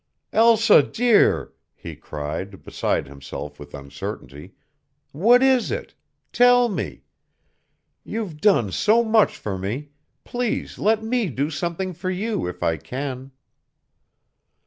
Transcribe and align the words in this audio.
"Elsa, 0.33 0.81
dear," 0.81 1.53
he 1.75 1.95
cried, 1.95 2.63
beside 2.63 3.07
himself 3.07 3.59
with 3.59 3.75
uncertainty, 3.75 4.55
"what 5.11 5.43
is 5.43 5.69
it? 5.69 5.93
Tell 6.33 6.69
me. 6.69 7.03
You've 8.03 8.41
done 8.41 8.71
so 8.71 9.03
much 9.03 9.37
for 9.37 9.59
me, 9.59 9.89
please 10.23 10.79
let 10.79 11.03
me 11.03 11.29
do 11.29 11.51
something 11.51 11.93
for 11.93 12.09
you 12.09 12.47
if 12.47 12.63
I 12.63 12.77
can." 12.77 13.29